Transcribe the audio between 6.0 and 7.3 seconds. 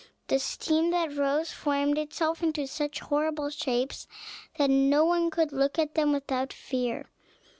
without fear.